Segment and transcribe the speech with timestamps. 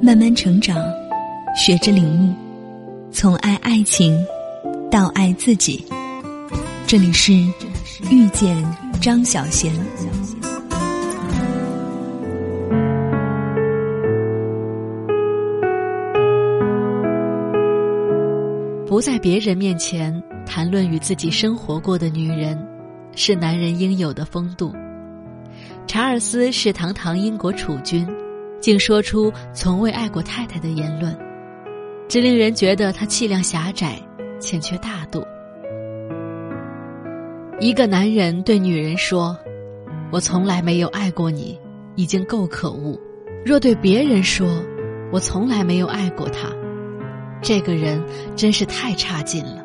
[0.00, 0.76] 慢慢成长，
[1.56, 2.32] 学着领悟，
[3.10, 4.16] 从爱爱情
[4.90, 5.84] 到爱自己。
[6.86, 7.32] 这里是
[8.10, 8.56] 遇见
[9.02, 9.72] 张小贤。
[18.86, 22.56] 不在别人面前谈论与自己生活过的女人，
[23.16, 24.72] 是男人应有的风度。
[25.88, 28.06] 查尔斯是堂堂英国储君，
[28.60, 31.16] 竟说出从未爱过太太的言论，
[32.08, 34.00] 只令人觉得他气量狭窄，
[34.40, 35.24] 欠缺大度。
[37.60, 39.36] 一个男人对女人说
[40.12, 41.58] ：“我从来没有爱过你”，
[41.96, 42.98] 已经够可恶；
[43.44, 44.46] 若对别人说
[45.12, 46.48] ：“我从来没有爱过他”，
[47.42, 48.02] 这个人
[48.36, 49.64] 真是太差劲了。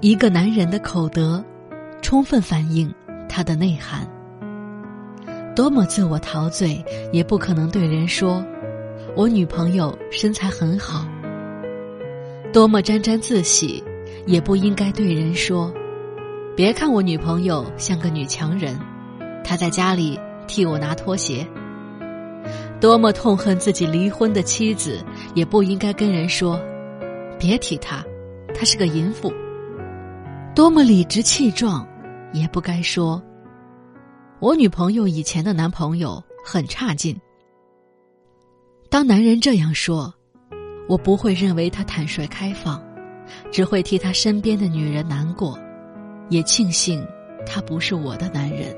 [0.00, 1.44] 一个男人的口德，
[2.02, 2.92] 充分反映
[3.28, 4.06] 他的内涵。
[5.56, 8.44] 多么自我陶醉，也不可能对人说
[9.16, 11.08] ：“我女朋友身材很好。”
[12.52, 13.82] 多么沾沾自喜，
[14.26, 15.72] 也不应该对人说
[16.54, 18.78] ：“别看我女朋友像个女强人，
[19.42, 21.46] 她在家里替我拿拖鞋。”
[22.78, 25.02] 多么痛恨自己离婚的妻子，
[25.34, 26.60] 也不应该跟人说
[27.40, 28.04] ：“别提她，
[28.54, 29.32] 她是个淫妇。”
[30.54, 31.88] 多么理直气壮，
[32.34, 33.22] 也不该说
[34.38, 37.18] ：“我女朋友以前的男朋友很差劲。”
[38.90, 40.12] 当男人这样说，
[40.88, 42.82] 我不会认为他坦率开放，
[43.50, 45.58] 只会替他身边的女人难过，
[46.28, 47.04] 也庆幸
[47.46, 48.74] 他不是我的男人。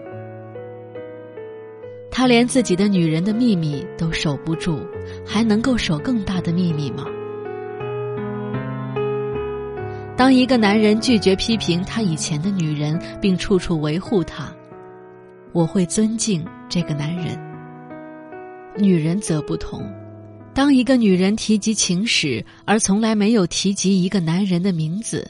[2.10, 4.80] 他连自己的女人的秘密都守不住，
[5.26, 7.04] 还能够守更大的秘密吗？
[10.16, 14.52] 当一个男人拒绝批评他以前的女人，并处处维护她，
[15.58, 17.36] 我会尊敬这个男人。
[18.76, 19.82] 女人则不同，
[20.54, 25.28] 当一个女人提及情史，而从来没有提及一个男人的名字，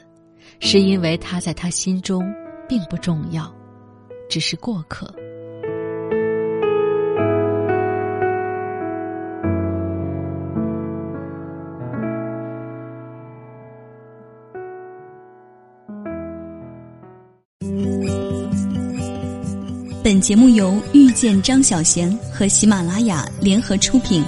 [0.59, 2.23] 是因为他在她心中
[2.67, 3.51] 并不重要，
[4.29, 5.11] 只是过客。
[20.09, 24.23] 本节目由遇见张小贤和喜马拉雅联合出品。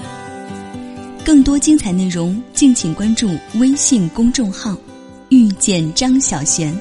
[1.26, 4.78] 更多精彩内容，敬请关注微信公众号
[5.30, 6.72] “遇见张小贤”。